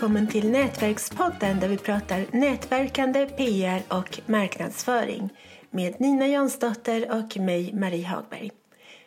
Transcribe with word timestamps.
välkommen 0.00 0.26
till 0.26 0.50
Nätverkspodden 0.50 1.60
där 1.60 1.68
vi 1.68 1.76
pratar 1.76 2.26
nätverkande, 2.32 3.26
PR 3.26 3.82
och 3.88 4.20
marknadsföring 4.26 5.30
med 5.70 6.00
Nina 6.00 6.26
Jansdotter 6.26 7.18
och 7.18 7.36
mig, 7.36 7.74
Marie 7.74 8.06
Hagberg. 8.06 8.50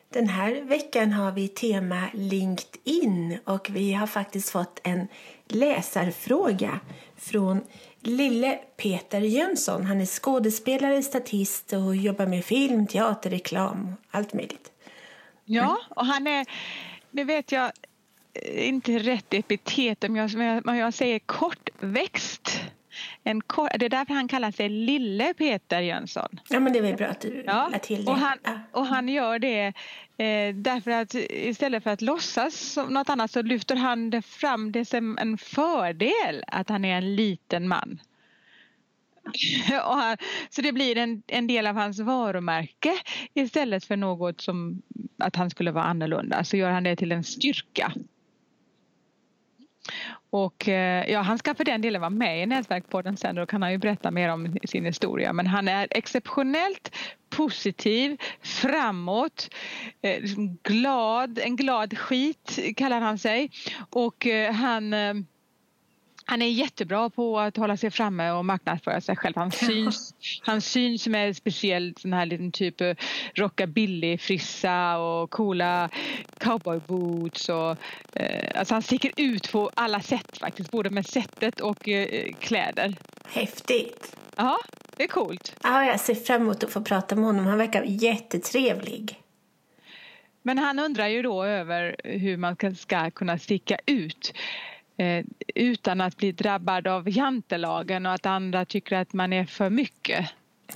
Den 0.09 0.27
här 0.27 0.61
veckan 0.61 1.11
har 1.11 1.31
vi 1.31 1.47
tema 1.47 2.07
LinkedIn 2.13 3.37
och 3.45 3.69
vi 3.69 3.93
har 3.93 4.07
faktiskt 4.07 4.49
fått 4.49 4.79
en 4.83 5.07
läsarfråga 5.47 6.79
från 7.17 7.61
lille 7.99 8.59
Peter 8.77 9.21
Jönsson. 9.21 9.85
Han 9.85 10.01
är 10.01 10.05
skådespelare, 10.05 11.03
statist 11.03 11.73
och 11.73 11.95
jobbar 11.95 12.25
med 12.25 12.45
film, 12.45 12.87
teater, 12.87 13.29
reklam, 13.29 13.95
allt 14.11 14.33
möjligt. 14.33 14.71
Ja, 15.45 15.77
och 15.89 16.05
han 16.05 16.27
är, 16.27 16.45
det 17.11 17.23
vet 17.23 17.51
jag 17.51 17.71
inte 18.41 18.99
rätt 18.99 19.33
epitet, 19.33 20.01
men 20.01 20.15
jag, 20.15 20.63
men 20.65 20.77
jag 20.77 20.93
säger 20.93 21.19
kortväxt. 21.19 22.61
En 23.23 23.41
kort, 23.41 23.69
det 23.79 23.85
är 23.85 23.89
därför 23.89 24.13
han 24.13 24.27
kallar 24.27 24.51
sig 24.51 24.69
Lille 24.69 25.33
Peter 25.33 25.81
Jönsson. 25.81 26.39
Ja 26.49 26.59
men 26.59 26.73
det 26.73 26.81
var 26.81 26.93
bra 26.93 27.07
att 27.07 27.21
du 27.21 27.43
ja, 27.47 27.53
lade 27.53 27.79
till 27.79 28.05
det. 28.05 28.11
Och 28.11 28.17
han, 28.17 28.37
och 28.71 28.85
han 28.85 29.09
gör 29.09 29.39
det 29.39 29.65
eh, 30.17 30.55
därför 30.55 30.91
att 30.91 31.15
istället 31.29 31.83
för 31.83 31.89
att 31.89 32.01
låtsas 32.01 32.55
som 32.55 32.93
något 32.93 33.09
annat 33.09 33.31
så 33.31 33.41
lyfter 33.41 33.75
han 33.75 34.09
det 34.09 34.21
fram 34.21 34.71
det 34.71 34.85
som 34.85 35.17
en 35.17 35.37
fördel 35.37 36.43
att 36.47 36.69
han 36.69 36.85
är 36.85 36.97
en 36.97 37.15
liten 37.15 37.67
man. 37.67 37.99
Han, 39.69 40.17
så 40.49 40.61
det 40.61 40.71
blir 40.71 40.97
en, 40.97 41.23
en 41.27 41.47
del 41.47 41.67
av 41.67 41.75
hans 41.75 41.99
varumärke 41.99 42.93
istället 43.33 43.85
för 43.85 43.97
något 43.97 44.41
som 44.41 44.81
att 45.17 45.35
han 45.35 45.49
skulle 45.49 45.71
vara 45.71 45.83
annorlunda 45.83 46.43
så 46.43 46.57
gör 46.57 46.71
han 46.71 46.83
det 46.83 46.95
till 46.95 47.11
en 47.11 47.23
styrka. 47.23 47.93
Och 50.29 50.67
eh, 50.67 51.11
ja, 51.11 51.21
han 51.21 51.37
ska 51.37 51.55
för 51.55 51.63
den 51.63 51.81
delen 51.81 52.01
vara 52.01 52.09
med 52.09 52.43
i 52.43 52.45
Nätverkpodden 52.45 53.17
sen 53.17 53.35
då 53.35 53.45
kan 53.45 53.61
han 53.61 53.71
ju 53.71 53.77
berätta 53.77 54.11
mer 54.11 54.29
om 54.29 54.57
sin 54.65 54.85
historia. 54.85 55.33
Men 55.33 55.47
han 55.47 55.67
är 55.67 55.87
exceptionellt 55.91 56.95
positiv, 57.29 58.17
framåt, 58.41 59.49
eh, 60.01 60.21
liksom 60.21 60.57
glad, 60.63 61.39
en 61.39 61.55
glad 61.55 61.97
skit 61.97 62.59
kallar 62.77 63.01
han 63.01 63.17
sig. 63.17 63.51
Och 63.89 64.27
eh, 64.27 64.53
han 64.53 64.93
eh, 64.93 65.13
han 66.25 66.41
är 66.41 66.47
jättebra 66.47 67.09
på 67.09 67.39
att 67.39 67.57
hålla 67.57 67.77
sig 67.77 67.91
framme 67.91 68.31
och 68.31 68.45
marknadsföra 68.45 69.01
sig 69.01 69.15
själv. 69.15 69.33
Han 69.35 69.51
syns, 69.51 70.13
han 70.41 70.61
syns 70.61 71.07
med 71.07 71.35
speciellt 71.35 71.99
sån 71.99 72.13
här 72.13 72.25
liten 72.25 72.51
typ 72.51 72.81
rockabilly-frissa 73.33 74.97
och 74.97 75.29
coola 75.29 75.89
cowboyboots. 76.37 77.49
Och, 77.49 77.77
eh, 78.13 78.59
alltså 78.59 78.73
han 78.73 78.81
sticker 78.81 79.11
ut 79.17 79.51
på 79.51 79.71
alla 79.73 80.01
sätt 80.01 80.37
faktiskt, 80.37 80.71
både 80.71 80.89
med 80.89 81.05
sättet 81.05 81.59
och 81.59 81.89
eh, 81.89 82.33
kläder. 82.39 82.95
Häftigt! 83.25 84.15
Ja, 84.35 84.57
det 84.97 85.03
är 85.03 85.07
coolt. 85.07 85.55
Ja, 85.63 85.85
jag 85.85 85.99
ser 85.99 86.15
fram 86.15 86.41
emot 86.41 86.63
att 86.63 86.71
få 86.71 86.81
prata 86.81 87.15
med 87.15 87.25
honom. 87.25 87.45
Han 87.45 87.57
verkar 87.57 87.83
jättetrevlig. 87.83 89.19
Men 90.41 90.57
han 90.57 90.79
undrar 90.79 91.07
ju 91.07 91.21
då 91.21 91.43
över 91.43 91.95
hur 92.03 92.37
man 92.37 92.55
ska 92.75 93.11
kunna 93.11 93.39
sticka 93.39 93.77
ut. 93.85 94.33
Eh, 94.97 95.25
utan 95.55 96.01
att 96.01 96.17
bli 96.17 96.31
drabbad 96.31 96.87
av 96.87 97.09
jantelagen 97.09 98.05
och 98.05 98.13
att 98.13 98.25
andra 98.25 98.65
tycker 98.65 98.95
att 98.95 99.13
man 99.13 99.33
är 99.33 99.45
för 99.45 99.69
mycket. 99.69 100.29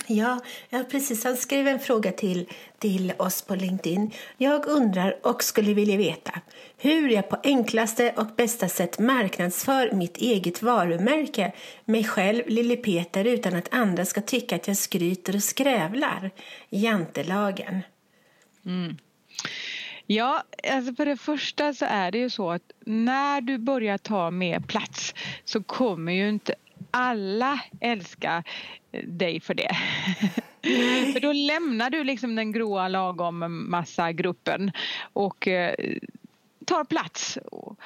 Ja, 0.06 0.40
ja 0.68 0.84
precis. 0.90 1.24
Han 1.24 1.36
skrev 1.36 1.68
en 1.68 1.78
fråga 1.78 2.12
till, 2.12 2.46
till 2.78 3.12
oss 3.18 3.42
på 3.42 3.54
LinkedIn. 3.54 4.10
Jag 4.36 4.66
undrar 4.66 5.26
och 5.26 5.42
skulle 5.42 5.74
vilja 5.74 5.96
veta 5.96 6.40
hur 6.76 7.08
jag 7.08 7.28
på 7.28 7.36
enklaste 7.44 8.14
och 8.16 8.26
bästa 8.36 8.68
sätt 8.68 8.98
marknadsför 8.98 9.92
mitt 9.92 10.16
eget 10.16 10.62
varumärke, 10.62 11.52
mig 11.84 12.04
själv, 12.04 12.42
Lille 12.46 12.76
Peter, 12.76 13.24
utan 13.24 13.54
att 13.54 13.74
andra 13.74 14.04
ska 14.04 14.20
tycka 14.20 14.56
att 14.56 14.68
jag 14.68 14.76
skryter 14.76 15.36
och 15.36 15.42
skrävlar. 15.42 16.30
Jantelagen. 16.70 17.80
Mm. 18.66 18.96
Ja, 20.10 20.42
alltså 20.72 20.94
för 20.94 21.06
det 21.06 21.16
första 21.16 21.74
så 21.74 21.84
är 21.88 22.10
det 22.10 22.18
ju 22.18 22.30
så 22.30 22.50
att 22.50 22.72
när 22.86 23.40
du 23.40 23.58
börjar 23.58 23.98
ta 23.98 24.30
mer 24.30 24.60
plats 24.60 25.14
så 25.44 25.62
kommer 25.62 26.12
ju 26.12 26.28
inte 26.28 26.54
alla 26.90 27.60
älska 27.80 28.44
dig 29.04 29.40
för 29.40 29.54
det. 29.54 29.76
för 31.12 31.20
då 31.20 31.32
lämnar 31.32 31.90
du 31.90 32.04
liksom 32.04 32.36
den 32.36 32.52
gråa 32.52 32.88
lagom 32.88 33.70
massa 33.70 34.12
gruppen 34.12 34.72
och 35.12 35.48
eh, 35.48 35.74
tar 36.66 36.84
plats. 36.84 37.38
Och 37.44 37.78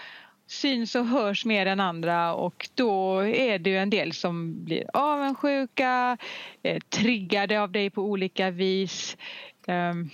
syns 0.46 0.94
och 0.94 1.06
hörs 1.06 1.44
mer 1.44 1.66
än 1.66 1.80
andra 1.80 2.34
och 2.34 2.68
då 2.74 3.20
är 3.20 3.58
det 3.58 3.70
ju 3.70 3.78
en 3.78 3.90
del 3.90 4.12
som 4.12 4.64
blir 4.64 4.84
avundsjuka, 4.92 6.18
eh, 6.62 6.78
triggade 6.78 7.60
av 7.60 7.72
dig 7.72 7.90
på 7.90 8.02
olika 8.02 8.50
vis. 8.50 9.16
Um, 9.66 10.10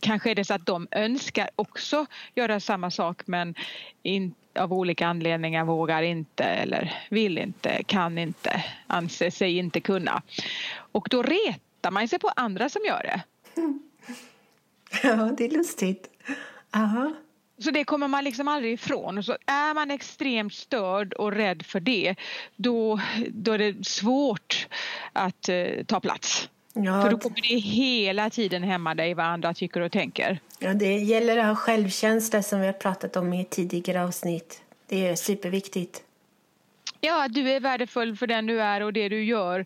kanske 0.00 0.30
är 0.30 0.34
det 0.34 0.44
så 0.44 0.54
att 0.54 0.66
de 0.66 0.88
önskar 0.90 1.50
också 1.56 2.06
göra 2.34 2.60
samma 2.60 2.90
sak 2.90 3.22
men 3.26 3.54
in, 4.02 4.34
av 4.54 4.72
olika 4.72 5.06
anledningar 5.06 5.64
vågar 5.64 6.02
inte 6.02 6.44
eller 6.44 6.94
vill 7.10 7.38
inte, 7.38 7.82
kan 7.82 8.18
inte, 8.18 8.64
anser 8.86 9.30
sig 9.30 9.58
inte 9.58 9.80
kunna. 9.80 10.22
Och 10.74 11.08
då 11.10 11.22
retar 11.22 11.90
man 11.90 12.08
sig 12.08 12.18
på 12.18 12.30
andra 12.36 12.68
som 12.68 12.82
gör 12.84 13.02
det. 13.02 13.22
Ja, 15.02 15.34
det 15.38 15.44
är 15.44 15.50
lustigt. 15.50 16.10
Aha. 16.74 17.12
Så 17.58 17.70
det 17.70 17.84
kommer 17.84 18.08
man 18.08 18.24
liksom 18.24 18.48
aldrig 18.48 18.72
ifrån. 18.72 19.22
Så 19.22 19.36
är 19.46 19.74
man 19.74 19.90
extremt 19.90 20.54
störd 20.54 21.12
och 21.12 21.32
rädd 21.32 21.66
för 21.66 21.80
det 21.80 22.14
då, 22.56 23.00
då 23.28 23.52
är 23.52 23.58
det 23.58 23.86
svårt 23.86 24.68
att 25.12 25.48
uh, 25.48 25.84
ta 25.84 26.00
plats. 26.00 26.48
Ja, 26.72 27.02
för 27.02 27.10
då 27.10 27.18
kommer 27.18 27.36
det 27.48 27.58
hela 27.58 28.30
tiden 28.30 28.62
hämma 28.62 28.94
dig 28.94 29.14
vad 29.14 29.26
andra 29.26 29.54
tycker 29.54 29.80
och 29.80 29.92
tänker. 29.92 30.40
Ja, 30.58 30.74
det 30.74 30.96
gäller 30.96 31.36
att 31.36 31.46
ha 31.46 31.54
självkänsla 31.54 32.42
som 32.42 32.60
vi 32.60 32.66
har 32.66 32.72
pratat 32.72 33.16
om 33.16 33.32
i 33.32 33.44
tidigare 33.44 34.04
avsnitt. 34.04 34.62
Det 34.86 35.06
är 35.06 35.16
superviktigt. 35.16 36.02
Ja, 37.00 37.28
du 37.28 37.50
är 37.50 37.60
värdefull 37.60 38.16
för 38.16 38.26
den 38.26 38.46
du 38.46 38.62
är 38.62 38.80
och 38.80 38.92
det 38.92 39.08
du 39.08 39.24
gör 39.24 39.64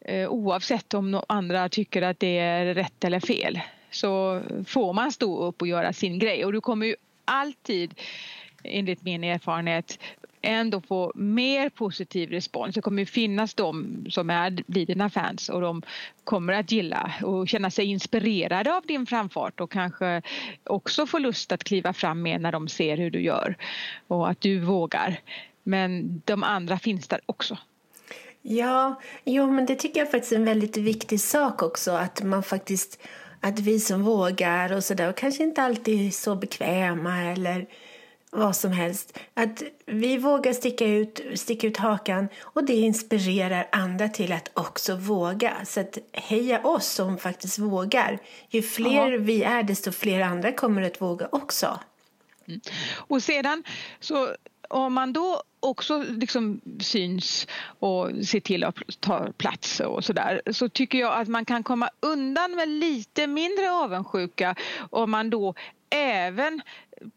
eh, 0.00 0.28
oavsett 0.28 0.94
om 0.94 1.22
andra 1.28 1.68
tycker 1.68 2.02
att 2.02 2.20
det 2.20 2.38
är 2.38 2.74
rätt 2.74 3.04
eller 3.04 3.20
fel. 3.20 3.60
Så 3.90 4.42
får 4.66 4.92
man 4.92 5.12
stå 5.12 5.38
upp 5.38 5.62
och 5.62 5.68
göra 5.68 5.92
sin 5.92 6.18
grej 6.18 6.44
och 6.44 6.52
du 6.52 6.60
kommer 6.60 6.86
ju 6.86 6.96
alltid 7.24 7.94
enligt 8.64 9.02
min 9.02 9.24
erfarenhet 9.24 9.98
ändå 10.42 10.80
få 10.80 11.12
mer 11.14 11.68
positiv 11.68 12.30
respons. 12.30 12.74
Det 12.74 12.80
kommer 12.80 13.04
finnas 13.04 13.54
de 13.54 14.06
som 14.10 14.30
är, 14.30 14.62
blir 14.66 14.86
dina 14.86 15.10
fans 15.10 15.48
och 15.48 15.60
de 15.60 15.82
kommer 16.24 16.52
att 16.52 16.72
gilla 16.72 17.12
och 17.22 17.48
känna 17.48 17.70
sig 17.70 17.84
inspirerade 17.84 18.76
av 18.76 18.82
din 18.86 19.06
framfart 19.06 19.60
och 19.60 19.70
kanske 19.70 20.22
också 20.64 21.06
få 21.06 21.18
lust 21.18 21.52
att 21.52 21.64
kliva 21.64 21.92
fram 21.92 22.22
med 22.22 22.40
när 22.40 22.52
de 22.52 22.68
ser 22.68 22.96
hur 22.96 23.10
du 23.10 23.20
gör 23.20 23.56
och 24.06 24.30
att 24.30 24.40
du 24.40 24.60
vågar. 24.60 25.20
Men 25.62 26.22
de 26.24 26.42
andra 26.42 26.78
finns 26.78 27.08
där 27.08 27.20
också. 27.26 27.58
Ja, 28.42 29.00
jo, 29.24 29.50
men 29.50 29.66
det 29.66 29.74
tycker 29.74 30.00
jag 30.00 30.10
faktiskt 30.10 30.32
är 30.32 30.36
en 30.36 30.44
väldigt 30.44 30.76
viktig 30.76 31.20
sak 31.20 31.62
också 31.62 31.90
att 31.90 32.22
man 32.22 32.42
faktiskt 32.42 33.00
att 33.40 33.58
vi 33.58 33.80
som 33.80 34.02
vågar 34.02 34.72
och 34.72 34.84
sådär 34.84 35.08
och 35.08 35.16
kanske 35.16 35.42
inte 35.42 35.62
alltid 35.62 36.06
är 36.06 36.10
så 36.10 36.36
bekväma 36.36 37.22
eller 37.22 37.66
vad 38.30 38.56
som 38.56 38.72
helst. 38.72 39.18
Att 39.34 39.62
vi 39.86 40.18
vågar 40.18 40.52
sticka 40.52 40.86
ut, 40.86 41.20
sticka 41.34 41.66
ut 41.66 41.76
hakan 41.76 42.28
och 42.42 42.64
det 42.64 42.76
inspirerar 42.76 43.68
andra 43.72 44.08
till 44.08 44.32
att 44.32 44.50
också 44.54 44.96
våga. 44.96 45.64
Så 45.64 45.80
att 45.80 45.98
heja 46.12 46.60
oss 46.62 46.86
som 46.86 47.18
faktiskt 47.18 47.58
vågar. 47.58 48.18
Ju 48.50 48.62
fler 48.62 49.12
ja. 49.12 49.18
vi 49.18 49.42
är 49.42 49.62
desto 49.62 49.92
fler 49.92 50.20
andra 50.20 50.52
kommer 50.52 50.82
att 50.82 51.00
våga 51.00 51.28
också. 51.32 51.80
Mm. 52.48 52.60
Och 52.94 53.22
sedan 53.22 53.64
så 54.00 54.28
om 54.68 54.94
man 54.94 55.12
då 55.12 55.42
också 55.60 56.04
liksom 56.08 56.60
syns 56.80 57.46
och 57.78 58.10
ser 58.26 58.40
till 58.40 58.64
att 58.64 58.76
ta 59.00 59.32
plats 59.32 59.80
och 59.80 60.04
sådär 60.04 60.42
så 60.52 60.68
tycker 60.68 60.98
jag 60.98 61.20
att 61.20 61.28
man 61.28 61.44
kan 61.44 61.62
komma 61.62 61.90
undan 62.00 62.56
med 62.56 62.68
lite 62.68 63.26
mindre 63.26 63.70
avundsjuka 63.70 64.54
om 64.90 65.10
man 65.10 65.30
då 65.30 65.54
även 65.90 66.62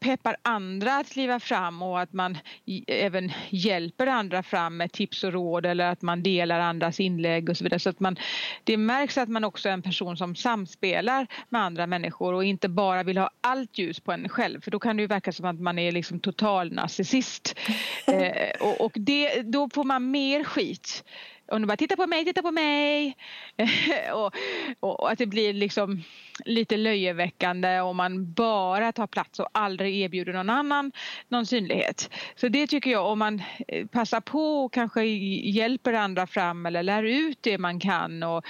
peppar 0.00 0.36
andra 0.42 0.96
att 0.96 1.08
kliva 1.12 1.40
fram 1.40 1.82
och 1.82 2.00
att 2.00 2.12
man 2.12 2.38
även 2.86 3.32
hjälper 3.50 4.06
andra 4.06 4.42
fram 4.42 4.76
med 4.76 4.92
tips 4.92 5.24
och 5.24 5.32
råd 5.32 5.66
eller 5.66 5.86
att 5.86 6.02
man 6.02 6.22
delar 6.22 6.60
andras 6.60 7.00
inlägg 7.00 7.48
och 7.48 7.56
så 7.56 7.64
vidare. 7.64 7.80
Så 7.80 7.90
att 7.90 8.00
man, 8.00 8.16
det 8.64 8.76
märks 8.76 9.18
att 9.18 9.28
man 9.28 9.44
också 9.44 9.68
är 9.68 9.72
en 9.72 9.82
person 9.82 10.16
som 10.16 10.34
samspelar 10.34 11.26
med 11.48 11.62
andra 11.62 11.86
människor 11.86 12.34
och 12.34 12.44
inte 12.44 12.68
bara 12.68 13.02
vill 13.02 13.18
ha 13.18 13.30
allt 13.40 13.78
ljus 13.78 14.00
på 14.00 14.12
en 14.12 14.28
själv 14.28 14.60
för 14.60 14.70
då 14.70 14.78
kan 14.78 14.96
det 14.96 15.00
ju 15.00 15.06
verka 15.06 15.32
som 15.32 15.46
att 15.46 15.60
man 15.60 15.78
är 15.78 15.92
liksom 15.92 16.20
total 16.20 16.72
narcissist. 16.72 17.58
eh, 18.06 18.50
och, 18.60 18.80
och 18.80 18.92
det, 18.94 19.42
då 19.42 19.68
får 19.74 19.84
man 19.84 20.10
mer 20.10 20.44
skit 20.44 21.04
om 21.52 21.62
de 21.62 21.66
bara 21.66 21.76
titta 21.76 21.96
på 21.96 22.06
mig, 22.06 22.24
titta 22.24 22.42
på 22.42 22.50
mig 22.50 23.16
och, 24.12 24.34
och, 24.80 25.00
och, 25.00 25.10
att 25.10 25.18
det 25.18 25.26
blir 25.26 25.52
liksom 25.52 26.02
lite 26.44 26.76
löjeväckande 26.76 27.80
om 27.80 27.96
man 27.96 28.32
bara 28.32 28.92
tar 28.92 29.06
plats 29.06 29.40
och 29.40 29.48
aldrig 29.52 30.00
erbjuder 30.00 30.32
någon 30.32 30.50
annan 30.50 30.92
någon 31.28 31.46
synlighet. 31.46 32.10
Så 32.36 32.48
det 32.48 32.66
tycker 32.66 32.90
jag 32.90 33.06
om 33.06 33.18
man 33.18 33.42
eh, 33.68 33.86
passar 33.86 34.20
på 34.20 34.64
och 34.64 34.72
kanske 34.72 35.04
hjälper 35.04 35.92
andra 35.92 36.26
fram 36.26 36.66
eller 36.66 36.82
lär 36.82 37.02
ut 37.02 37.38
det 37.40 37.58
man 37.58 37.80
kan 37.80 38.22
och 38.22 38.44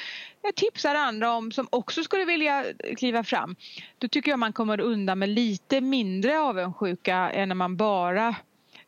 tipsar 0.54 0.94
andra 0.94 1.32
om 1.32 1.52
som 1.52 1.69
också 1.70 2.04
skulle 2.04 2.25
vilja 2.25 2.64
kliva 2.96 3.25
fram. 3.25 3.56
Då 3.99 4.08
tycker 4.08 4.31
jag 4.31 4.38
man 4.38 4.52
kommer 4.52 4.81
undan 4.81 5.19
med 5.19 5.28
lite 5.28 5.81
mindre 5.81 6.40
avundsjuka 6.40 7.31
än 7.31 7.49
när 7.49 7.54
man 7.54 7.76
bara 7.76 8.37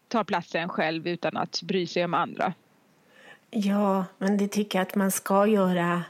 tar 0.08 0.24
platsen 0.24 0.68
själv 0.68 1.08
utan 1.08 1.36
att 1.36 1.62
bry 1.62 1.86
sig 1.86 2.04
om 2.04 2.14
andra. 2.14 2.54
Ja, 3.54 4.04
men 4.18 4.36
det 4.36 4.48
tycker 4.48 4.78
jag 4.78 4.86
att 4.86 4.94
man 4.94 5.10
ska 5.10 5.46
göra 5.46 6.02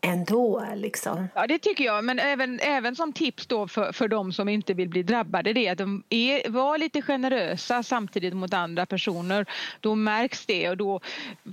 ändå. 0.00 0.64
Liksom. 0.74 1.28
Ja, 1.34 1.46
det 1.46 1.58
tycker 1.58 1.84
jag. 1.84 2.04
Men 2.04 2.18
även, 2.18 2.60
även 2.60 2.96
som 2.96 3.12
tips 3.12 3.46
då 3.46 3.68
för, 3.68 3.92
för 3.92 4.08
de 4.08 4.32
som 4.32 4.48
inte 4.48 4.74
vill 4.74 4.88
bli 4.88 5.02
drabbade 5.02 5.52
det 5.52 5.66
är 5.66 5.72
att 5.72 5.78
de 5.78 6.02
är, 6.10 6.50
var 6.50 6.78
lite 6.78 7.02
generösa 7.02 7.82
samtidigt 7.82 8.34
mot 8.34 8.54
andra 8.54 8.86
personer. 8.86 9.46
Då 9.80 9.94
märks 9.94 10.46
det 10.46 10.70
och 10.70 10.76
då 10.76 11.00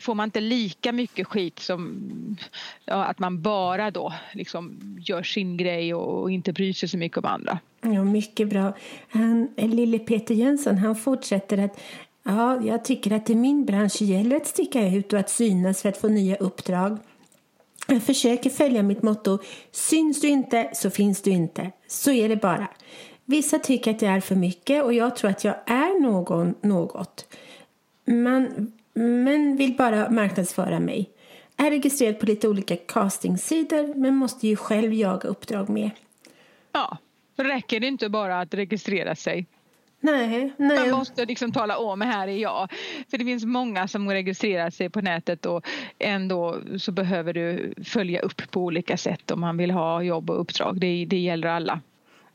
får 0.01 0.15
man 0.15 0.27
inte 0.27 0.39
lika 0.39 0.91
mycket 0.91 1.27
skit 1.27 1.59
som 1.59 1.99
ja, 2.85 3.05
att 3.05 3.19
man 3.19 3.41
bara 3.41 3.91
då 3.91 4.13
liksom 4.33 4.79
gör 4.99 5.23
sin 5.23 5.57
grej 5.57 5.93
och, 5.93 6.21
och 6.21 6.31
inte 6.31 6.53
bryr 6.53 6.73
sig 6.73 6.89
så 6.89 6.97
mycket 6.97 7.17
om 7.17 7.25
andra. 7.25 7.59
Ja, 7.81 8.03
mycket 8.03 8.49
bra. 8.49 8.73
Han, 9.09 9.47
lille 9.57 9.99
Peter 9.99 10.35
Jönsson 10.35 10.77
han 10.77 10.95
fortsätter 10.95 11.57
att 11.57 11.79
Ja, 12.29 12.61
jag 12.61 12.85
tycker 12.85 13.11
att 13.11 13.29
i 13.29 13.35
min 13.35 13.65
bransch 13.65 14.01
gäller 14.01 14.35
att 14.35 14.47
sticka 14.47 14.87
ut 14.87 15.13
och 15.13 15.19
att 15.19 15.29
synas 15.29 15.81
för 15.81 15.89
att 15.89 15.97
få 15.97 16.07
nya 16.07 16.35
uppdrag. 16.35 16.97
Jag 17.87 18.03
försöker 18.03 18.49
följa 18.49 18.83
mitt 18.83 19.01
motto 19.01 19.39
Syns 19.71 20.21
du 20.21 20.27
inte 20.27 20.69
så 20.73 20.89
finns 20.89 21.21
du 21.21 21.31
inte. 21.31 21.71
Så 21.87 22.11
är 22.11 22.29
det 22.29 22.35
bara. 22.35 22.67
Vissa 23.25 23.59
tycker 23.59 23.91
att 23.91 24.01
jag 24.01 24.13
är 24.13 24.21
för 24.21 24.35
mycket 24.35 24.83
och 24.83 24.93
jag 24.93 25.15
tror 25.15 25.31
att 25.31 25.43
jag 25.43 25.55
är 25.65 26.01
någon 26.01 26.55
något. 26.61 27.35
Man, 28.05 28.71
men 28.93 29.57
vill 29.57 29.75
bara 29.75 30.09
marknadsföra 30.09 30.79
mig. 30.79 31.09
Är 31.57 31.69
registrerad 31.69 32.19
på 32.19 32.25
lite 32.25 32.47
olika 32.47 32.75
castingsidor 32.75 33.93
men 33.95 34.15
måste 34.15 34.47
ju 34.47 34.55
själv 34.55 34.93
jaga 34.93 35.29
uppdrag 35.29 35.69
med. 35.69 35.89
Ja, 36.71 36.97
räcker 37.35 37.79
det 37.79 37.87
inte 37.87 38.09
bara 38.09 38.39
att 38.39 38.53
registrera 38.53 39.15
sig? 39.15 39.45
Nej, 40.11 40.53
nej. 40.57 40.77
Man 40.79 40.99
måste 40.99 41.25
liksom 41.25 41.51
tala 41.51 41.77
om 41.77 42.01
här 42.01 42.27
är 42.27 42.37
jag. 42.37 42.71
För 43.11 43.17
det 43.17 43.25
finns 43.25 43.45
många 43.45 43.87
som 43.87 44.09
registrerar 44.11 44.69
sig 44.69 44.89
på 44.89 45.01
nätet 45.01 45.45
och 45.45 45.67
ändå 45.99 46.61
så 46.77 46.91
behöver 46.91 47.33
du 47.33 47.73
följa 47.83 48.19
upp 48.19 48.51
på 48.51 48.61
olika 48.61 48.97
sätt 48.97 49.31
om 49.31 49.39
man 49.39 49.57
vill 49.57 49.71
ha 49.71 50.03
jobb 50.03 50.29
och 50.29 50.41
uppdrag. 50.41 50.79
Det, 50.79 51.05
det 51.05 51.17
gäller 51.17 51.47
alla. 51.47 51.81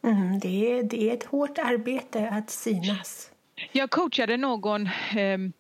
Mm, 0.05 0.39
det, 0.39 0.73
är, 0.73 0.83
det 0.83 1.11
är 1.11 1.15
ett 1.15 1.25
hårt 1.25 1.59
arbete 1.59 2.29
att 2.29 2.51
synas. 2.51 3.31
Jag 3.73 3.91
coachade 3.91 4.37
någon 4.37 4.89
ehm, 5.17 5.53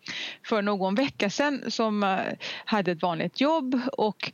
för 0.46 0.62
någon 0.62 0.94
vecka 0.94 1.30
sedan 1.30 1.64
som 1.68 2.02
eh, 2.02 2.18
hade 2.64 2.92
ett 2.92 3.02
vanligt 3.02 3.40
jobb 3.40 3.80
och 3.92 4.32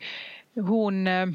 hon 0.55 1.07
eh, 1.07 1.29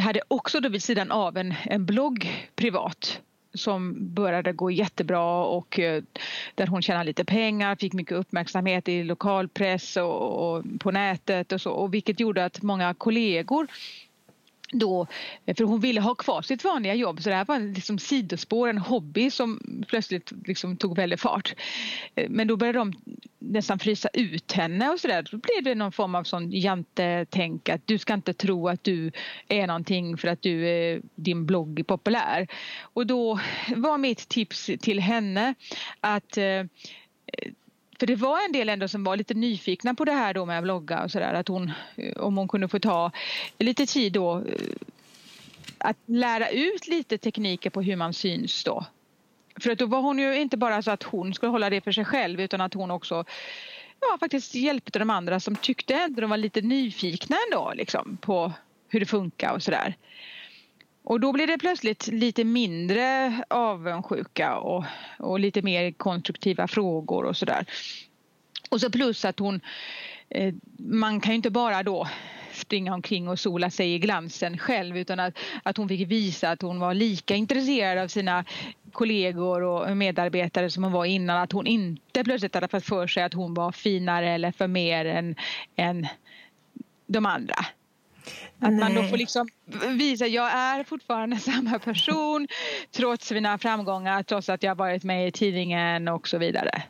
hade 0.00 0.20
också 0.28 0.60
då 0.60 0.68
vid 0.68 0.82
sidan 0.82 1.10
av 1.10 1.36
en, 1.36 1.54
en 1.64 1.86
blogg 1.86 2.48
privat 2.56 3.20
som 3.58 3.94
började 4.14 4.52
gå 4.52 4.70
jättebra 4.70 5.44
och 5.44 5.78
eh, 5.78 6.02
där 6.54 6.66
hon 6.66 6.82
tjänade 6.82 7.04
lite 7.04 7.24
pengar, 7.24 7.76
fick 7.76 7.92
mycket 7.92 8.16
uppmärksamhet 8.16 8.88
i 8.88 9.04
lokalpress 9.04 9.96
och, 9.96 10.56
och 10.56 10.64
på 10.80 10.90
nätet 10.90 11.52
och 11.52 11.60
så 11.60 11.72
och 11.72 11.94
vilket 11.94 12.20
gjorde 12.20 12.44
att 12.44 12.62
många 12.62 12.94
kollegor 12.94 13.66
då, 14.72 15.06
för 15.56 15.64
hon 15.64 15.80
ville 15.80 16.00
ha 16.00 16.14
kvar 16.14 16.42
sitt 16.42 16.64
vanliga 16.64 16.94
jobb 16.94 17.22
så 17.22 17.28
det 17.28 17.36
här 17.36 17.44
var 17.44 17.58
liksom 17.58 17.98
sidospår, 17.98 18.68
en 18.68 18.78
hobby 18.78 19.30
som 19.30 19.60
plötsligt 19.88 20.32
liksom 20.46 20.76
tog 20.76 20.96
väldigt 20.96 21.20
fart. 21.20 21.54
Eh, 22.14 22.26
men 22.30 22.48
då 22.48 22.56
började 22.56 22.78
de 22.78 22.92
nästan 23.38 23.78
frysa 23.78 24.08
ut 24.12 24.52
henne 24.52 24.88
och 24.88 25.00
sådär. 25.00 25.28
Då 25.30 25.36
blev 25.36 25.62
det 25.62 25.74
någon 25.74 25.92
form 25.92 26.14
av 26.14 26.24
sån 26.24 26.52
jantetänk 26.52 27.68
att 27.68 27.86
du 27.86 27.98
ska 27.98 28.14
inte 28.14 28.34
tro 28.34 28.68
att 28.68 28.84
du 28.84 29.12
är 29.48 29.66
någonting 29.66 30.16
för 30.16 30.28
att 30.28 30.42
du 30.42 30.68
eh, 30.68 31.00
din 31.14 31.46
blogg 31.46 31.80
är 31.80 31.84
populär. 31.84 32.48
Och 32.80 33.06
då 33.06 33.40
var 33.76 33.98
mitt 33.98 34.28
tips 34.28 34.70
till 34.80 35.00
henne 35.00 35.54
att 36.00 36.36
eh, 36.36 36.64
för 37.98 38.06
det 38.06 38.16
var 38.16 38.44
en 38.44 38.52
del 38.52 38.68
ändå 38.68 38.88
som 38.88 39.04
var 39.04 39.16
lite 39.16 39.34
nyfikna 39.34 39.94
på 39.94 40.04
det 40.04 40.12
här 40.12 40.34
då 40.34 40.44
med 40.44 40.58
att 40.58 40.64
blogga 40.64 41.04
och 41.04 41.10
sådär 41.10 41.34
att 41.34 41.48
hon 41.48 41.72
eh, 41.96 42.16
om 42.16 42.36
hon 42.36 42.48
kunde 42.48 42.68
få 42.68 42.78
ta 42.78 43.10
lite 43.58 43.86
tid 43.86 44.12
då 44.12 44.36
eh, 44.36 44.42
att 45.78 45.96
lära 46.06 46.48
ut 46.48 46.88
lite 46.88 47.18
tekniker 47.18 47.70
på 47.70 47.82
hur 47.82 47.96
man 47.96 48.12
syns 48.12 48.64
då. 48.64 48.86
För 49.60 49.70
att 49.70 49.78
då 49.78 49.86
var 49.86 50.00
hon 50.00 50.18
ju 50.18 50.40
inte 50.40 50.56
bara 50.56 50.82
så 50.82 50.90
att 50.90 51.02
hon 51.02 51.34
skulle 51.34 51.50
hålla 51.50 51.70
det 51.70 51.80
för 51.80 51.92
sig 51.92 52.04
själv 52.04 52.40
utan 52.40 52.60
att 52.60 52.74
hon 52.74 52.90
också 52.90 53.24
ja, 54.00 54.16
faktiskt 54.20 54.54
hjälpte 54.54 54.98
de 54.98 55.10
andra 55.10 55.40
som 55.40 55.56
tyckte 55.56 55.94
ändå 55.94 56.20
de 56.20 56.30
var 56.30 56.36
lite 56.36 56.60
nyfikna 56.60 57.36
ändå 57.46 57.72
liksom 57.76 58.16
på 58.20 58.52
hur 58.88 59.00
det 59.00 59.06
funkar 59.06 59.52
och 59.52 59.62
sådär. 59.62 59.96
Och 61.06 61.20
då 61.20 61.32
blir 61.32 61.46
det 61.46 61.58
plötsligt 61.58 62.06
lite 62.06 62.44
mindre 62.44 63.32
avundsjuka 63.50 64.56
och, 64.56 64.84
och 65.18 65.40
lite 65.40 65.62
mer 65.62 65.92
konstruktiva 65.92 66.68
frågor 66.68 67.24
och 67.24 67.36
sådär. 67.36 67.66
Och 68.70 68.80
så 68.80 68.90
plus 68.90 69.24
att 69.24 69.38
hon, 69.38 69.60
eh, 70.28 70.54
man 70.78 71.20
kan 71.20 71.32
ju 71.32 71.36
inte 71.36 71.50
bara 71.50 71.82
då 71.82 72.08
springa 72.52 72.94
omkring 72.94 73.28
och 73.28 73.38
sola 73.38 73.70
sig 73.70 73.94
i 73.94 73.98
glansen 73.98 74.58
själv 74.58 74.98
utan 74.98 75.20
att, 75.20 75.38
att 75.62 75.76
hon 75.76 75.88
fick 75.88 76.10
visa 76.10 76.50
att 76.50 76.62
hon 76.62 76.80
var 76.80 76.94
lika 76.94 77.34
intresserad 77.34 77.98
av 77.98 78.08
sina 78.08 78.44
kollegor 78.92 79.62
och 79.62 79.96
medarbetare 79.96 80.70
som 80.70 80.84
hon 80.84 80.92
var 80.92 81.04
innan. 81.04 81.42
Att 81.42 81.52
hon 81.52 81.66
inte 81.66 82.24
plötsligt 82.24 82.54
hade 82.54 82.68
fått 82.68 82.84
för 82.84 83.06
sig 83.06 83.22
att 83.22 83.34
hon 83.34 83.54
var 83.54 83.72
finare 83.72 84.30
eller 84.30 84.52
för 84.52 84.66
mer 84.66 85.04
än, 85.04 85.36
än 85.76 86.06
de 87.06 87.26
andra. 87.26 87.56
Att 88.60 88.72
Nej. 88.72 88.80
man 88.80 88.94
då 88.94 89.02
får 89.02 89.16
liksom 89.16 89.48
visa 89.88 90.24
att 90.24 90.30
jag 90.30 90.52
är 90.52 90.84
fortfarande 90.84 91.36
samma 91.40 91.78
person 91.78 92.48
trots 92.92 93.30
mina 93.30 93.58
framgångar, 93.58 94.22
trots 94.22 94.48
att 94.48 94.62
jag 94.62 94.74
varit 94.74 95.04
med 95.04 95.28
i 95.28 95.32
tidningen 95.32 96.08
och 96.08 96.28
så 96.28 96.38
vidare. 96.38 96.82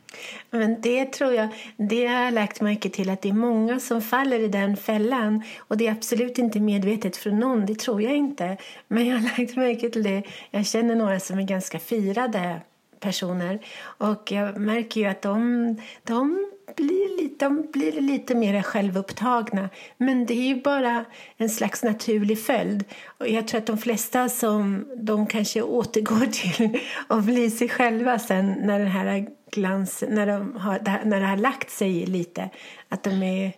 Men 0.50 0.80
det 0.80 1.12
tror 1.12 1.34
jag, 1.34 1.48
det 1.76 2.06
har 2.06 2.24
jag 2.24 2.34
lagt 2.34 2.60
märke 2.60 2.90
till 2.90 3.10
att 3.10 3.22
det 3.22 3.28
är 3.28 3.32
många 3.32 3.80
som 3.80 4.02
faller 4.02 4.40
i 4.40 4.48
den 4.48 4.76
fällan 4.76 5.42
och 5.58 5.76
det 5.76 5.86
är 5.86 5.92
absolut 5.92 6.38
inte 6.38 6.60
medvetet 6.60 7.16
från 7.16 7.40
någon, 7.40 7.66
det 7.66 7.78
tror 7.78 8.02
jag 8.02 8.16
inte. 8.16 8.56
Men 8.88 9.06
jag 9.06 9.16
har 9.16 9.22
lagt 9.38 9.56
märke 9.56 9.90
till 9.90 10.02
det, 10.02 10.22
jag 10.50 10.66
känner 10.66 10.94
några 10.94 11.20
som 11.20 11.38
är 11.38 11.42
ganska 11.42 11.78
firade 11.78 12.60
personer 13.00 13.58
och 13.82 14.32
jag 14.32 14.56
märker 14.56 15.00
ju 15.00 15.06
att 15.06 15.22
de, 15.22 15.76
de 16.02 16.50
blir 16.76 17.16
lite, 17.22 17.44
de 17.44 17.66
blir 17.72 18.00
lite 18.00 18.34
mer 18.34 18.62
självupptagna. 18.62 19.68
Men 19.96 20.26
det 20.26 20.34
är 20.34 20.54
ju 20.54 20.62
bara 20.62 21.04
en 21.36 21.48
slags 21.48 21.82
naturlig 21.82 22.42
följd. 22.42 22.84
Och 23.18 23.28
jag 23.28 23.48
tror 23.48 23.58
att 23.58 23.66
de 23.66 23.78
flesta 23.78 24.28
som 24.28 24.86
de 24.96 25.26
kanske 25.26 25.62
återgår 25.62 26.26
till 26.32 26.78
och 27.08 27.22
blir 27.22 27.50
sig 27.50 27.68
själva 27.68 28.18
sen 28.18 28.52
när, 28.52 28.78
den 28.78 28.88
här 28.88 29.26
glans, 29.50 30.04
när, 30.08 30.26
de 30.26 30.56
har, 30.56 31.04
när 31.04 31.20
det 31.20 31.26
har 31.26 31.36
lagt 31.36 31.70
sig 31.70 32.06
lite. 32.06 32.50
Att 32.88 33.02
de 33.02 33.22
är 33.22 33.52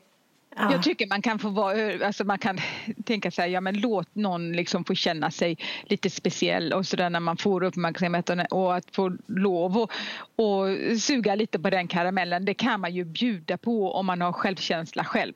Ja. 0.58 0.72
Jag 0.72 0.82
tycker 0.82 1.06
man 1.06 1.22
kan 1.22 1.38
få 1.38 1.48
vara, 1.48 2.06
alltså 2.06 2.24
man 2.24 2.38
kan 2.38 2.58
tänka 3.04 3.30
sig, 3.30 3.50
ja 3.50 3.60
men 3.60 3.80
låt 3.80 4.14
någon 4.14 4.52
liksom 4.52 4.84
få 4.84 4.94
känna 4.94 5.30
sig 5.30 5.58
lite 5.84 6.10
speciell 6.10 6.72
och 6.72 6.86
sådär 6.86 7.10
när 7.10 7.20
man 7.20 7.36
får 7.36 7.64
uppmärksamhet 7.64 8.30
och 8.50 8.76
att 8.76 8.94
få 8.96 9.16
lov 9.26 9.78
och, 9.78 9.92
och 10.36 10.66
suga 11.00 11.34
lite 11.34 11.58
på 11.58 11.70
den 11.70 11.88
karamellen 11.88 12.44
det 12.44 12.54
kan 12.54 12.80
man 12.80 12.94
ju 12.94 13.04
bjuda 13.04 13.58
på 13.58 13.92
om 13.92 14.06
man 14.06 14.20
har 14.20 14.32
självkänsla 14.32 15.04
själv. 15.04 15.34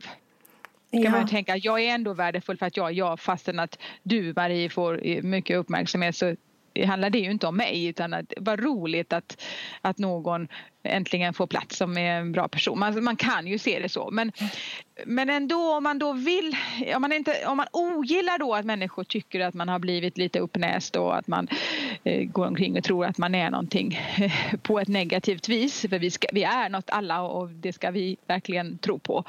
Kan 0.93 1.03
ja. 1.03 1.11
man 1.11 1.29
tänka, 1.29 1.57
jag 1.57 1.81
är 1.81 1.95
ändå 1.95 2.15
värdefull 2.15 2.57
för 2.57 2.67
att 2.67 2.77
jag 2.77 2.91
är 2.91 2.95
jag 2.95 3.21
fastän 3.21 3.59
att 3.59 3.79
du 4.03 4.33
Marie 4.37 4.69
får 4.69 5.23
mycket 5.23 5.57
uppmärksamhet 5.57 6.17
så 6.17 6.37
handlar 6.87 7.11
det 7.11 7.19
ju 7.19 7.31
inte 7.31 7.47
om 7.47 7.57
mig 7.57 7.87
utan 7.87 8.15
att 8.15 8.33
vad 8.37 8.61
roligt 8.61 9.13
att, 9.13 9.43
att 9.81 9.99
någon 9.99 10.49
äntligen 10.83 11.35
får 11.35 11.47
plats 11.47 11.77
som 11.77 11.99
är 11.99 12.21
en 12.21 12.33
bra 12.33 12.49
person. 12.49 12.79
Man, 12.79 13.05
man 13.05 13.17
kan 13.17 13.47
ju 13.47 13.59
se 13.59 13.79
det 13.79 13.89
så 13.89 14.11
men, 14.11 14.33
men 15.07 15.31
ändå 15.31 15.77
om 15.77 15.83
man 15.85 15.99
då 15.99 16.13
vill, 16.13 16.57
om 16.95 17.03
man, 17.03 17.13
inte, 17.13 17.47
om 17.47 17.57
man 17.57 17.67
ogillar 17.73 18.39
då 18.39 18.55
att 18.55 18.65
människor 18.65 19.05
tycker 19.05 19.41
att 19.41 19.55
man 19.55 19.69
har 19.69 19.79
blivit 19.79 20.19
lite 20.19 20.39
uppnäst 20.39 20.97
och 20.97 21.17
att 21.17 21.27
man 21.27 21.49
eh, 22.05 22.25
går 22.25 22.47
omkring 22.47 22.79
och 22.79 22.85
tror 22.85 23.07
att 23.07 23.19
man 23.19 23.35
är 23.35 23.51
någonting 23.51 24.01
eh, 24.17 24.59
på 24.63 24.81
ett 24.81 24.89
negativt 24.89 25.49
vis 25.49 25.81
för 25.81 25.99
vi, 25.99 26.11
ska, 26.11 26.29
vi 26.33 26.43
är 26.43 26.69
något 26.69 26.91
alla 26.91 27.23
och 27.23 27.49
det 27.49 27.73
ska 27.73 27.91
vi 27.91 28.17
verkligen 28.27 28.79
tro 28.79 28.99
på 28.99 29.25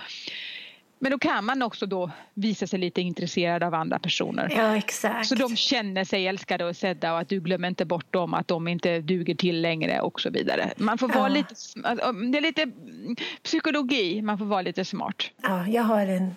men 1.04 1.12
då 1.12 1.20
kan 1.20 1.46
man 1.46 1.62
också 1.62 1.86
då 1.86 2.12
visa 2.34 2.68
sig 2.68 2.80
lite 2.80 3.02
intresserad 3.02 3.64
av 3.64 3.74
andra 3.74 4.00
personer. 4.00 4.54
Ja, 4.58 4.78
exakt. 4.78 5.28
Så 5.28 5.36
de 5.36 5.56
känner 5.56 6.04
sig 6.04 6.28
älskade 6.28 6.66
och 6.66 6.76
sedda 6.76 7.14
och 7.14 7.20
att 7.20 7.30
du 7.30 7.40
glömmer 7.40 7.68
inte 7.68 7.86
bort 7.86 8.14
dem, 8.14 8.34
att 8.34 8.48
de 8.48 8.68
inte 8.68 9.00
duger 9.00 9.36
till 9.36 9.62
längre 9.62 10.02
och 10.02 10.22
så 10.22 10.30
vidare. 10.30 10.74
Man 10.78 10.98
får 10.98 11.08
vara 11.08 11.28
lite, 11.28 11.56
det 12.32 12.38
är 12.38 12.42
lite 12.42 12.72
psykologi, 13.44 14.22
man 14.22 14.38
får 14.38 14.46
vara 14.46 14.62
lite 14.62 14.86
smart. 14.86 15.32
Ja, 15.42 15.68
jag 15.68 15.84
har 15.84 16.08
en, 16.08 16.36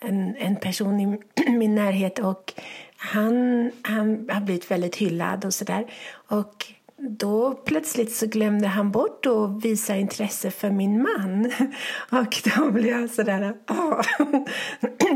en, 0.00 0.36
en 0.36 0.56
person 0.56 1.00
i 1.00 1.18
min 1.50 1.74
närhet 1.74 2.18
och 2.18 2.52
han, 2.96 3.70
han 3.82 4.28
har 4.32 4.40
blivit 4.40 4.70
väldigt 4.70 4.96
hyllad 4.96 5.44
och 5.44 5.54
sådär. 5.54 5.86
Och 6.28 6.66
då 6.98 7.54
plötsligt 7.54 8.14
så 8.14 8.26
glömde 8.26 8.66
han 8.66 8.90
bort 8.90 9.26
att 9.26 9.64
visa 9.64 9.96
intresse 9.96 10.50
för 10.50 10.70
min 10.70 11.02
man. 11.02 11.52
Och 12.10 12.42
då 12.56 12.70
blev 12.70 13.00
jag 13.00 13.10
sådär, 13.10 13.54
åh, 13.70 14.00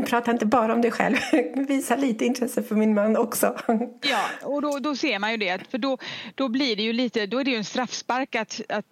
prata 0.05 0.31
inte 0.31 0.45
bara 0.45 0.73
om 0.73 0.81
dig 0.81 0.91
själv, 0.91 1.17
visa 1.67 1.95
lite 1.95 2.25
intresse 2.25 2.63
för 2.63 2.75
min 2.75 2.93
man 2.93 3.17
också. 3.17 3.55
Ja, 4.01 4.25
och 4.43 4.61
då, 4.61 4.79
då 4.79 4.95
ser 4.95 5.19
man 5.19 5.31
ju 5.31 5.37
det, 5.37 5.71
för 5.71 5.77
då, 5.77 5.97
då 6.35 6.49
blir 6.49 6.75
det 6.75 6.83
ju 6.83 6.93
lite, 6.93 7.25
då 7.25 7.39
är 7.39 7.43
det 7.43 7.51
ju 7.51 7.57
en 7.57 7.65
straffspark 7.65 8.35
att, 8.35 8.61
att, 8.69 8.85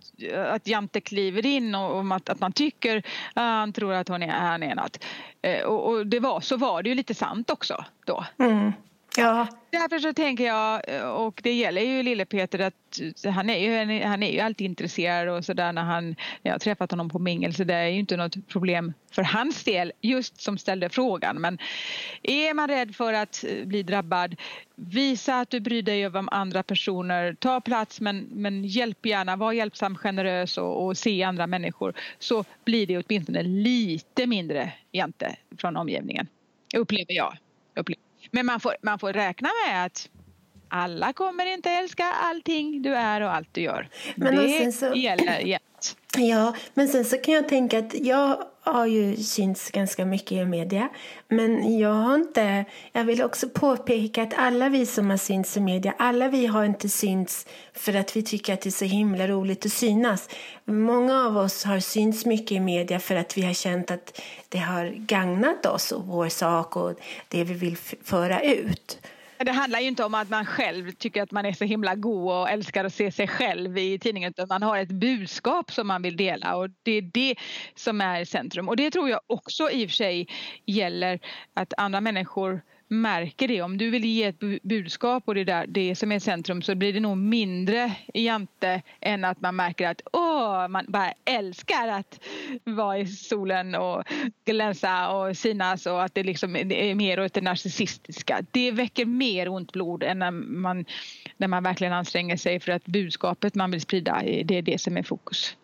att 0.48 0.68
Jante 0.68 1.02
kliver 1.02 1.46
in 1.46 1.76
och, 1.76 2.00
och 2.00 2.16
att, 2.16 2.30
att 2.30 2.40
man 2.40 2.54
tycker 2.54 2.98
att 2.98 3.04
han 3.34 3.74
tror 3.74 3.94
att 3.94 4.08
hon 4.08 4.24
är, 4.24 4.28
han 4.28 4.64
är 4.64 4.76
något. 4.76 5.04
Eh, 5.42 5.62
och, 5.62 5.90
och 5.90 6.08
det 6.08 6.20
var, 6.20 6.42
så 6.42 6.58
var 6.58 6.84
det 6.84 6.90
ju 6.90 6.96
lite 6.96 7.14
sant 7.14 7.50
också 7.50 7.86
då. 8.06 8.26
Mm. 8.40 8.72
Ja. 9.18 9.48
Därför 9.72 10.00
så 10.00 10.14
tänker 10.14 10.46
jag, 10.46 10.82
och 11.26 11.40
det 11.44 11.54
gäller 11.54 11.82
ju 11.82 12.04
lille 12.04 12.26
Peter 12.26 12.60
att 12.60 13.00
han 13.26 13.50
är 13.50 13.58
ju, 13.58 14.04
han 14.04 14.24
är 14.24 14.32
ju 14.32 14.40
alltid 14.40 14.66
intresserad 14.66 15.38
och 15.38 15.46
sådär 15.46 15.74
när 15.74 15.84
han, 15.84 16.16
jag 16.42 16.52
har 16.52 16.60
träffat 16.60 16.92
honom 16.92 17.10
på 17.10 17.20
mingel 17.20 17.54
så 17.54 17.64
det 17.64 17.74
är 17.74 17.88
ju 17.88 18.00
inte 18.00 18.18
något 18.18 18.48
problem 18.48 18.94
för 19.12 19.24
hans 19.24 19.64
del 19.64 19.92
just 20.02 20.42
som 20.42 20.58
ställde 20.58 20.90
frågan 20.90 21.42
men 21.42 21.58
är 22.24 22.54
man 22.54 22.68
rädd 22.68 22.96
för 22.96 23.14
att 23.14 23.44
eh, 23.48 23.66
bli 23.66 23.84
drabbad 23.84 24.36
visa 24.76 25.40
att 25.40 25.50
du 25.50 25.60
bryr 25.60 25.82
dig 25.82 26.08
om 26.08 26.30
andra 26.32 26.64
personer, 26.64 27.34
ta 27.34 27.62
plats 27.62 28.02
men, 28.02 28.28
men 28.32 28.64
hjälp 28.64 29.06
gärna, 29.06 29.36
var 29.36 29.52
hjälpsam, 29.52 29.98
generös 29.98 30.58
och, 30.58 30.86
och 30.86 30.98
se 30.98 31.24
andra 31.24 31.48
människor 31.48 31.94
så 32.20 32.46
blir 32.66 32.88
det 32.88 32.98
åtminstone 32.98 33.44
lite 33.44 34.28
mindre 34.28 34.74
jante 34.92 35.36
från 35.58 35.78
omgivningen, 35.78 36.28
upplever 36.76 37.14
jag. 37.14 37.38
Upplever. 37.76 38.09
Men 38.32 38.46
man 38.46 38.60
får, 38.60 38.76
man 38.82 39.00
får 39.00 39.14
räkna 39.14 39.50
med 39.68 39.86
att 39.86 40.10
alla 40.70 41.14
kommer 41.14 41.46
inte 41.46 41.72
älska 41.72 42.06
allting 42.06 42.82
du 42.82 42.96
är 42.96 43.22
och 43.22 43.36
allt 43.36 43.50
du 43.52 43.62
gör. 43.62 43.90
Men 44.16 44.36
det 44.36 44.72
så, 44.72 44.94
gäller. 44.96 45.60
Ja, 46.18 46.56
men 46.74 46.88
sen 46.88 47.06
så 47.06 47.18
kan 47.18 47.34
jag 47.34 47.50
tänka 47.50 47.80
att 47.80 47.94
jag 47.94 48.44
har 48.62 48.86
ju 48.86 49.16
synts 49.16 49.72
ganska 49.72 50.06
mycket 50.06 50.32
i 50.32 50.46
media. 50.46 50.90
Men 51.28 51.80
jag 51.80 51.94
har 51.94 52.16
inte... 52.16 52.66
Jag 52.92 53.04
vill 53.04 53.24
också 53.24 53.50
påpeka 53.50 54.24
att 54.24 54.34
alla 54.34 54.70
vi 54.70 54.86
som 54.86 55.10
har 55.10 55.18
synts 55.18 55.58
i 55.58 55.60
media, 55.60 55.94
alla 55.98 56.28
vi 56.28 56.46
har 56.46 56.66
inte 56.66 56.90
synts 56.90 57.46
för 57.74 57.94
att 57.94 58.16
vi 58.16 58.24
tycker 58.24 58.54
att 58.54 58.62
det 58.62 58.70
är 58.70 58.72
så 58.72 58.86
himla 58.86 59.28
roligt 59.28 59.66
att 59.66 59.72
synas. 59.72 60.30
Många 60.66 61.26
av 61.26 61.38
oss 61.38 61.64
har 61.64 61.80
synts 61.80 62.26
mycket 62.26 62.52
i 62.52 62.60
media 62.60 63.00
för 63.00 63.16
att 63.16 63.38
vi 63.38 63.42
har 63.42 63.54
känt 63.54 63.92
att 63.92 64.22
det 64.50 64.58
har 64.60 64.86
gagnat 64.86 65.66
oss 65.66 65.92
och 65.92 66.06
vår 66.06 66.30
sak 66.30 66.76
och 66.76 67.00
det 67.28 67.44
vi 67.44 67.54
vill 67.54 67.78
föra 68.04 68.42
ut. 68.42 69.00
Det 69.46 69.52
handlar 69.52 69.80
ju 69.80 69.88
inte 69.88 70.04
om 70.04 70.14
att 70.16 70.30
man 70.30 70.46
själv 70.46 70.92
tycker 70.92 71.24
att 71.24 71.32
man 71.32 71.46
är 71.46 71.54
så 71.54 71.66
himla 71.66 71.96
god 71.96 72.32
och 72.32 72.50
älskar 72.50 72.86
att 72.86 72.94
se 72.94 73.12
sig 73.12 73.28
själv 73.28 73.78
i 73.78 74.00
tidningen 74.00 74.30
utan 74.30 74.48
man 74.50 74.64
har 74.64 74.78
ett 74.78 74.92
budskap 74.92 75.72
som 75.72 75.88
man 75.88 76.02
vill 76.02 76.18
dela 76.18 76.56
och 76.56 76.70
det 76.84 76.92
är 76.92 77.02
det 77.02 77.36
som 77.76 78.02
är 78.02 78.26
centrum. 78.26 78.70
Och 78.70 78.76
det 78.76 78.92
tror 78.92 79.10
jag 79.10 79.20
också 79.28 79.72
i 79.72 79.86
och 79.86 79.90
för 79.90 79.96
sig 79.96 80.28
gäller 80.66 81.20
att 81.54 81.74
andra 81.78 82.02
människor 82.02 82.62
märker 82.90 83.48
det. 83.48 83.62
Om 83.62 83.78
du 83.78 83.90
vill 83.90 84.06
ge 84.06 84.24
ett 84.24 84.40
budskap 84.64 85.24
och 85.26 85.36
det 85.36 85.42
är 85.42 85.46
där, 85.46 85.68
det 85.68 85.96
som 85.96 86.12
är 86.12 86.20
centrum 86.20 86.62
så 86.62 86.76
blir 86.76 86.94
det 86.94 87.00
nog 87.00 87.18
mindre 87.18 87.96
jante 88.14 88.82
än 89.02 89.26
att 89.26 89.42
man 89.42 89.56
märker 89.56 89.88
att 89.88 90.02
åh, 90.14 90.68
man 90.68 90.86
bara 90.88 91.14
älskar 91.26 91.88
att 91.88 92.20
vara 92.64 92.98
i 92.98 93.08
solen 93.08 93.76
och 93.76 94.04
glänsa 94.46 95.10
och 95.10 95.38
synas 95.38 95.86
och 95.86 96.04
att 96.04 96.16
det 96.16 96.24
liksom 96.24 96.56
är 96.56 96.96
mer 96.96 97.20
åt 97.20 97.34
det 97.34 97.42
narcissistiska. 97.42 98.42
Det 98.52 98.72
väcker 98.72 99.06
mer 99.06 99.50
ont 99.50 99.72
blod 99.72 100.04
än 100.04 100.20
när 100.20 100.32
man, 100.32 100.86
när 101.38 101.48
man 101.48 101.64
verkligen 101.64 101.94
anstränger 101.94 102.38
sig 102.38 102.60
för 102.60 102.72
att 102.72 102.86
budskapet 102.86 103.56
man 103.56 103.72
vill 103.72 103.82
sprida, 103.82 104.22
det 104.46 104.58
är 104.58 104.62
det 104.62 104.82
som 104.82 104.98
är 104.98 105.04
fokus. 105.04 105.56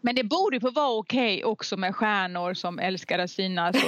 Men 0.00 0.14
det 0.14 0.24
borde 0.24 0.60
få 0.60 0.70
vara 0.70 0.98
okej 0.98 1.36
okay 1.36 1.44
också 1.44 1.76
med 1.76 1.96
stjärnor 1.96 2.54
som 2.54 2.78
älskar 2.78 3.18
att 3.18 3.30
synas 3.30 3.76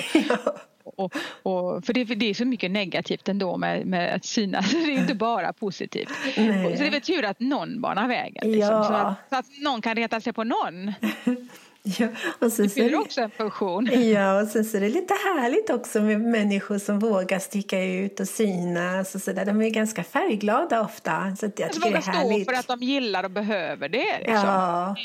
och, 0.85 1.14
Och, 1.43 1.85
för 1.85 1.93
det, 1.93 2.05
det, 2.05 2.31
är 2.31 2.35
så 2.35 2.45
mycket 2.45 2.71
negativt 2.71 3.29
ändå 3.29 3.57
med, 3.57 3.87
med 3.87 4.14
att 4.14 4.25
synas. 4.25 4.71
Det 4.73 4.79
är 4.79 4.90
inte 4.90 5.14
bara 5.14 5.52
positivt. 5.52 6.11
Nej. 6.37 6.76
Så 6.76 6.83
det 6.83 6.88
är 6.88 6.90
väl 6.90 7.00
tur 7.00 7.25
att 7.25 7.40
någon 7.40 7.81
banar 7.81 8.09
vägen. 8.09 8.52
Liksom, 8.52 8.75
ja. 8.75 8.85
så, 8.85 8.95
att, 8.95 9.14
så, 9.29 9.37
att, 9.37 9.62
någon 9.62 9.83
kan 9.83 9.95
reta 9.95 10.21
sig 10.21 10.33
på 10.33 10.45
någon. 10.45 10.93
Ja, 11.83 12.09
och 12.38 12.52
sen 12.52 12.64
det 12.64 12.71
fyller 12.71 13.00
också 13.00 13.21
en 13.21 13.31
funktion. 13.31 13.88
Ja, 13.93 14.43
och 14.43 14.49
sen 14.49 14.64
så 14.64 14.76
är 14.76 14.81
det 14.81 14.88
lite 14.88 15.14
härligt 15.14 15.71
också 15.71 16.00
med 16.00 16.21
människor 16.21 16.79
som 16.79 16.99
vågar 16.99 17.38
sticka 17.38 17.85
ut 17.85 18.21
och 18.21 18.29
synas 18.29 19.14
och 19.14 19.21
sådär. 19.21 19.45
De 19.45 19.62
är 19.62 19.71
ganska 19.71 20.05
färgglada 20.05 20.81
ofta. 20.81 21.37
Så 21.37 21.47
jag 21.57 21.73
tycker 21.73 21.90
det 21.90 21.97
är 21.97 22.02
härligt. 22.02 22.43
stå 22.43 22.52
för 22.52 22.61
att 22.61 22.69
de 22.69 22.87
gillar 22.87 23.25
och 23.25 23.31
behöver 23.31 23.88
det. 23.88 24.19
Liksom. 24.19 24.35
Ja. 24.35 24.97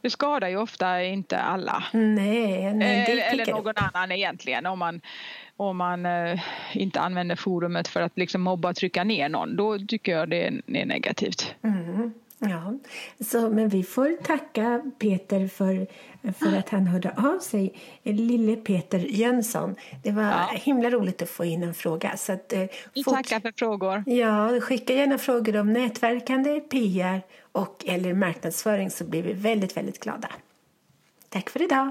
Det 0.00 0.10
skadar 0.10 0.48
ju 0.48 0.56
ofta 0.56 1.02
inte 1.02 1.38
alla. 1.38 1.84
Nej, 1.92 2.74
nej 2.74 3.04
det 3.06 3.12
eller, 3.12 3.32
eller 3.32 3.52
någon 3.52 3.74
annan 3.76 4.12
egentligen. 4.12 4.66
Om 4.66 4.78
man, 4.78 5.00
om 5.56 5.76
man 5.76 6.06
eh, 6.06 6.40
inte 6.72 7.00
använder 7.00 7.36
forumet 7.36 7.88
för 7.88 8.00
att 8.00 8.18
liksom 8.18 8.42
mobba 8.42 8.68
och 8.68 8.76
trycka 8.76 9.04
ner 9.04 9.28
någon. 9.28 9.56
Då 9.56 9.78
tycker 9.78 10.12
jag 10.12 10.28
det 10.28 10.46
är, 10.46 10.62
är 10.66 10.86
negativt. 10.86 11.54
Mm. 11.62 12.14
Ja, 12.38 12.78
så, 13.24 13.50
men 13.50 13.68
vi 13.68 13.82
får 13.82 14.22
tacka 14.22 14.82
Peter 14.98 15.48
för, 15.48 15.86
för 16.32 16.56
att 16.58 16.68
han 16.68 16.86
hörde 16.86 17.14
av 17.16 17.38
sig. 17.38 17.74
Lille 18.02 18.56
Peter 18.56 18.98
Jönsson. 18.98 19.76
Det 20.02 20.10
var 20.10 20.22
ja. 20.22 20.50
himla 20.52 20.90
roligt 20.90 21.22
att 21.22 21.30
få 21.30 21.44
in 21.44 21.62
en 21.62 21.74
fråga. 21.74 22.16
Så 22.16 22.32
att, 22.32 22.52
eh, 22.52 22.64
vi 22.94 23.04
fort... 23.04 23.14
tackar 23.14 23.40
för 23.40 23.52
frågor. 23.56 24.04
Ja, 24.06 24.60
skicka 24.60 24.94
gärna 24.94 25.18
frågor 25.18 25.56
om 25.56 25.72
nätverkande, 25.72 26.60
PR 26.60 27.22
och 27.52 27.84
eller 27.86 28.14
marknadsföring 28.14 28.90
så 28.90 29.04
blir 29.04 29.22
vi 29.22 29.32
väldigt, 29.32 29.76
väldigt 29.76 30.00
glada. 30.00 30.28
Tack 31.28 31.50
för 31.50 31.62
idag. 31.62 31.90